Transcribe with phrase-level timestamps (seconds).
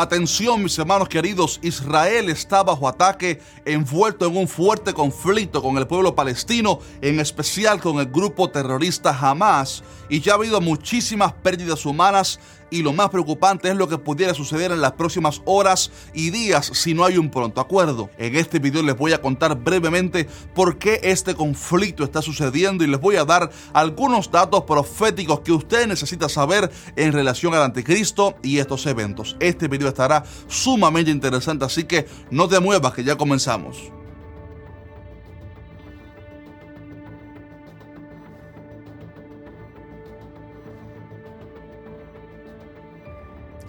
[0.00, 5.88] Atención mis hermanos queridos, Israel está bajo ataque, envuelto en un fuerte conflicto con el
[5.88, 11.84] pueblo palestino, en especial con el grupo terrorista Hamas, y ya ha habido muchísimas pérdidas
[11.84, 12.38] humanas
[12.70, 16.70] y lo más preocupante es lo que pudiera suceder en las próximas horas y días
[16.74, 18.10] si no hay un pronto acuerdo.
[18.18, 22.86] En este video les voy a contar brevemente por qué este conflicto está sucediendo y
[22.86, 28.36] les voy a dar algunos datos proféticos que usted necesita saber en relación al anticristo
[28.42, 29.36] y estos eventos.
[29.40, 33.97] Este video estará sumamente interesante, así que no te muevas que ya comenzamos.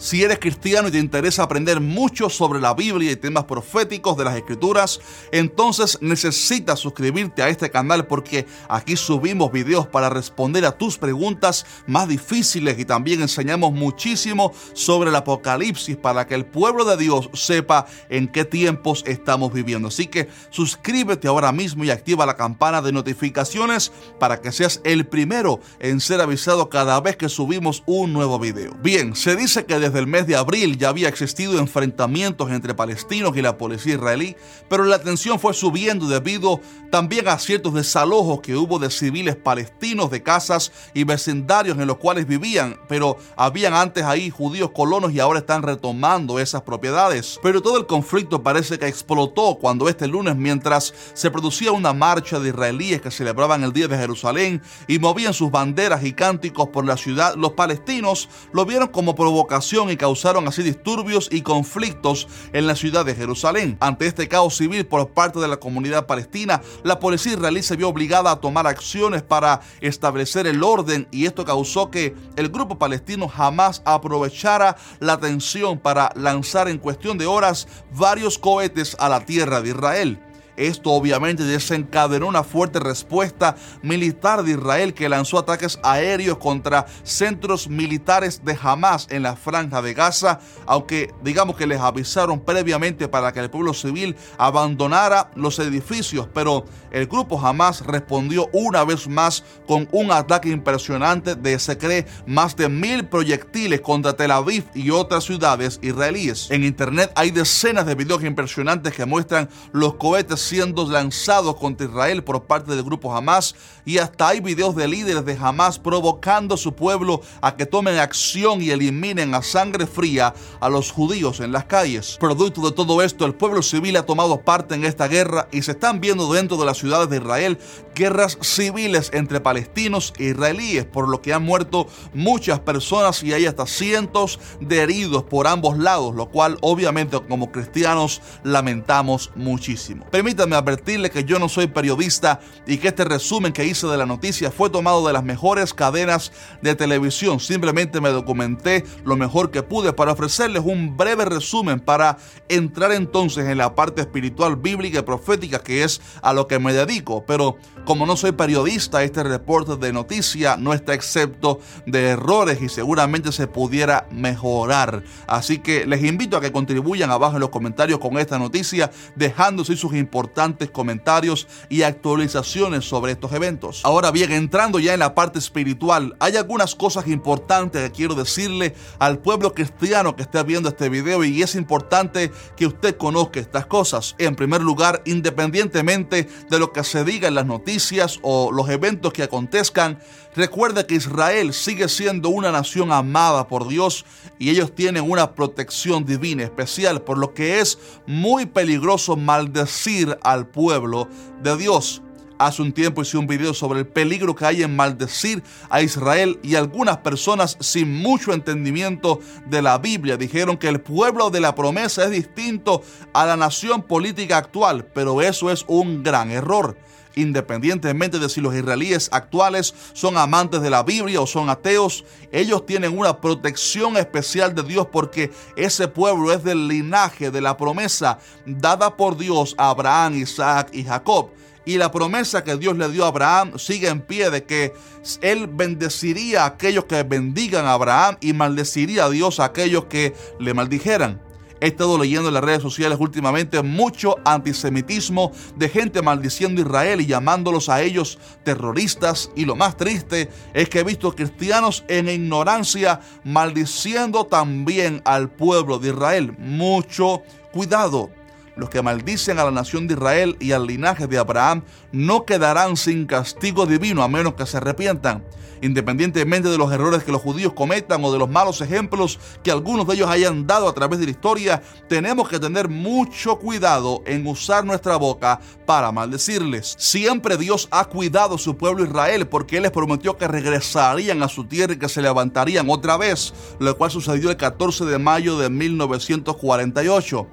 [0.10, 4.24] Si eres cristiano y te interesa aprender mucho sobre la Biblia y temas proféticos de
[4.24, 5.00] las Escrituras,
[5.32, 11.64] entonces necesitas suscribirte a este canal porque aquí subimos videos para responder a tus preguntas
[11.86, 17.30] más difíciles y también enseñamos muchísimo sobre el Apocalipsis para que el pueblo de Dios
[17.36, 19.90] sepa en qué tiempos estamos viviendo.
[19.90, 25.06] Así que suscríbete ahora mismo y activa la campana de notificaciones para que seas el
[25.06, 28.74] primero en ser avisado cada vez que subimos un nuevo video.
[28.82, 33.38] Bien, se dice que desde el mes de abril ya había existido enfrentamientos entre palestinos
[33.38, 34.36] y la policía israelí,
[34.68, 40.10] pero la tensión fue subiendo debido también a ciertos desalojos que hubo de civiles palestinos
[40.10, 45.20] de casas y vecindarios en los cuales vivían, pero habían antes ahí judíos colonos y
[45.20, 47.40] ahora están retomando esas propiedades.
[47.44, 52.40] Pero todo el conflicto parece que explotó cuando este lunes, mientras se producía una marcha
[52.40, 56.86] de israelíes que celebraban el Día de Jerusalén y movían sus banderas y cánticos por
[56.86, 62.68] la ciudad, los palestinos lo vieron como provocación y causaron así disturbios y conflictos en
[62.68, 63.78] la ciudad de Jerusalén.
[63.80, 67.90] Ante este caos civil por parte de la comunidad palestina, la policía israelí se vio
[67.90, 73.28] obligada a tomar acciones para establecer el orden y esto causó que el grupo palestino
[73.28, 79.62] jamás aprovechara la tensión para lanzar en cuestión de horas varios cohetes a la tierra
[79.62, 80.20] de Israel.
[80.60, 87.70] Esto obviamente desencadenó una fuerte respuesta militar de Israel que lanzó ataques aéreos contra centros
[87.70, 93.32] militares de Hamas en la franja de Gaza, aunque digamos que les avisaron previamente para
[93.32, 99.46] que el pueblo civil abandonara los edificios, pero el grupo Hamas respondió una vez más
[99.66, 104.90] con un ataque impresionante de se cree más de mil proyectiles contra Tel Aviv y
[104.90, 106.52] otras ciudades israelíes.
[106.52, 112.24] En internet hay decenas de videos impresionantes que muestran los cohetes siendo lanzados contra Israel
[112.24, 113.54] por parte del grupo Hamas
[113.86, 118.00] y hasta hay videos de líderes de Hamas provocando a su pueblo a que tomen
[118.00, 122.18] acción y eliminen a sangre fría a los judíos en las calles.
[122.20, 125.72] Producto de todo esto, el pueblo civil ha tomado parte en esta guerra y se
[125.72, 127.60] están viendo dentro de las ciudades de Israel
[127.94, 133.46] guerras civiles entre palestinos e israelíes, por lo que han muerto muchas personas y hay
[133.46, 140.06] hasta cientos de heridos por ambos lados, lo cual obviamente como cristianos lamentamos muchísimo.
[140.10, 144.06] Permítanme advertirle que yo no soy periodista y que este resumen que hice de la
[144.06, 147.40] noticia fue tomado de las mejores cadenas de televisión.
[147.40, 152.18] Simplemente me documenté lo mejor que pude para ofrecerles un breve resumen para
[152.48, 156.74] entrar entonces en la parte espiritual, bíblica y profética que es a lo que me
[156.74, 157.26] dedico.
[157.26, 162.70] Pero como no soy periodista, este reporte de noticia no está excepto de errores y
[162.70, 165.04] seguramente se pudiera mejorar.
[165.28, 169.76] Así que les invito a que contribuyan abajo en los comentarios con esta noticia, dejándose
[169.76, 170.29] sus importantes
[170.72, 173.82] comentarios y actualizaciones sobre estos eventos.
[173.84, 178.76] Ahora bien, entrando ya en la parte espiritual, hay algunas cosas importantes que quiero decirle
[179.00, 183.66] al pueblo cristiano que esté viendo este video y es importante que usted conozca estas
[183.66, 184.16] cosas.
[184.18, 189.14] En primer lugar, independientemente de lo que se diga en las noticias, o los eventos
[189.14, 190.00] que acontezcan,
[190.36, 194.06] recuerda que Israel sigue siendo una nación amada por Dios
[194.38, 200.48] y ellos tienen una protección divina especial, por lo que es muy peligroso maldecir al
[200.48, 201.08] pueblo
[201.44, 202.02] de Dios.
[202.40, 206.40] Hace un tiempo hice un video sobre el peligro que hay en maldecir a Israel
[206.42, 211.54] y algunas personas sin mucho entendimiento de la Biblia dijeron que el pueblo de la
[211.54, 212.82] promesa es distinto
[213.14, 216.78] a la nación política actual, pero eso es un gran error
[217.22, 222.66] independientemente de si los israelíes actuales son amantes de la Biblia o son ateos, ellos
[222.66, 228.20] tienen una protección especial de Dios porque ese pueblo es del linaje de la promesa
[228.46, 231.30] dada por Dios a Abraham, Isaac y Jacob.
[231.66, 234.74] Y la promesa que Dios le dio a Abraham sigue en pie de que
[235.22, 240.16] él bendeciría a aquellos que bendigan a Abraham y maldeciría a Dios a aquellos que
[240.40, 241.29] le maldijeran.
[241.62, 247.02] He estado leyendo en las redes sociales últimamente mucho antisemitismo de gente maldiciendo a Israel
[247.02, 249.32] y llamándolos a ellos terroristas.
[249.36, 255.80] Y lo más triste es que he visto cristianos en ignorancia maldiciendo también al pueblo
[255.80, 256.36] de Israel.
[256.38, 258.19] Mucho cuidado.
[258.60, 261.64] Los que maldicen a la nación de Israel y al linaje de Abraham
[261.94, 265.24] no quedarán sin castigo divino a menos que se arrepientan.
[265.62, 269.88] Independientemente de los errores que los judíos cometan o de los malos ejemplos que algunos
[269.88, 274.28] de ellos hayan dado a través de la historia, tenemos que tener mucho cuidado en
[274.28, 276.76] usar nuestra boca para maldecirles.
[276.78, 281.30] Siempre Dios ha cuidado a su pueblo Israel porque Él les prometió que regresarían a
[281.30, 285.38] su tierra y que se levantarían otra vez, lo cual sucedió el 14 de mayo
[285.38, 287.28] de 1948.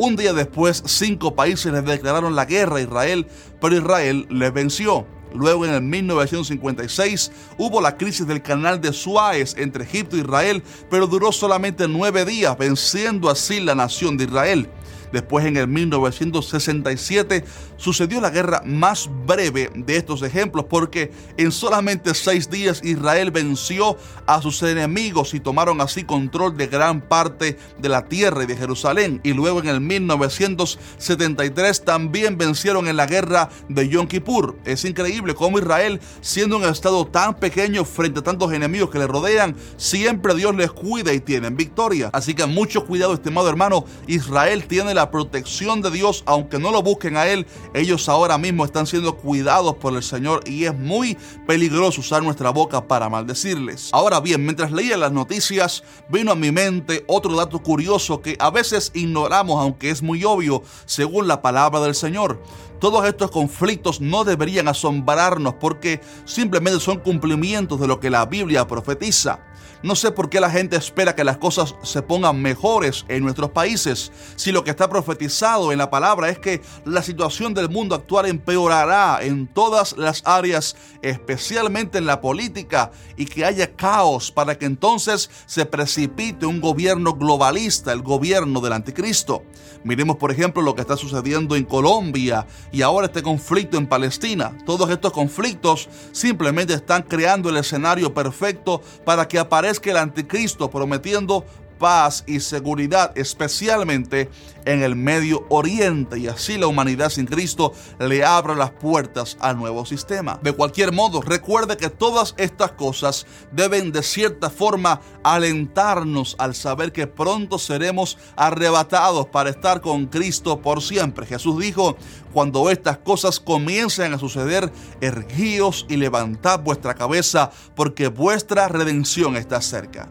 [0.00, 3.26] Un día después, cinco países les declararon la guerra a Israel,
[3.60, 5.04] pero Israel les venció.
[5.34, 10.62] Luego en el 1956 hubo la crisis del canal de Suárez entre Egipto e Israel,
[10.88, 14.70] pero duró solamente nueve días, venciendo así la nación de Israel.
[15.12, 17.44] Después, en el 1967,
[17.76, 23.96] sucedió la guerra más breve de estos ejemplos, porque en solamente seis días Israel venció
[24.26, 28.56] a sus enemigos y tomaron así control de gran parte de la tierra y de
[28.56, 29.20] Jerusalén.
[29.22, 34.56] Y luego, en el 1973, también vencieron en la guerra de Yom Kippur.
[34.64, 39.06] Es increíble cómo Israel, siendo un estado tan pequeño frente a tantos enemigos que le
[39.06, 42.10] rodean, siempre Dios les cuida y tienen victoria.
[42.12, 43.84] Así que mucho cuidado, estimado hermano.
[44.06, 48.64] Israel tiene la protección de Dios, aunque no lo busquen a Él, ellos ahora mismo
[48.64, 51.16] están siendo cuidados por el Señor y es muy
[51.46, 53.90] peligroso usar nuestra boca para maldecirles.
[53.92, 58.50] Ahora bien, mientras leía las noticias, vino a mi mente otro dato curioso que a
[58.50, 62.42] veces ignoramos, aunque es muy obvio, según la palabra del Señor.
[62.80, 68.66] Todos estos conflictos no deberían asombrarnos porque simplemente son cumplimientos de lo que la Biblia
[68.66, 69.44] profetiza.
[69.82, 73.50] No sé por qué la gente espera que las cosas se pongan mejores en nuestros
[73.50, 77.94] países, si lo que está profetizado en la palabra es que la situación del mundo
[77.94, 84.58] actual empeorará en todas las áreas, especialmente en la política, y que haya caos para
[84.58, 89.44] que entonces se precipite un gobierno globalista, el gobierno del anticristo.
[89.84, 94.56] Miremos por ejemplo lo que está sucediendo en Colombia y ahora este conflicto en Palestina.
[94.66, 101.44] Todos estos conflictos simplemente están creando el escenario perfecto para que aparezca el anticristo prometiendo
[101.78, 104.28] paz y seguridad, especialmente
[104.64, 109.56] en el Medio Oriente, y así la humanidad sin Cristo le abre las puertas al
[109.56, 110.38] nuevo sistema.
[110.42, 116.92] De cualquier modo, recuerde que todas estas cosas deben de cierta forma alentarnos al saber
[116.92, 121.24] que pronto seremos arrebatados para estar con Cristo por siempre.
[121.24, 121.96] Jesús dijo,
[122.32, 124.70] cuando estas cosas comiencen a suceder,
[125.00, 130.08] erguíos y levantad vuestra cabeza, porque vuestra redención está cerca.